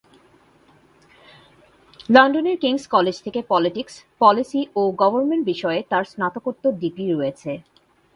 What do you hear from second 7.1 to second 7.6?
রয়েছে।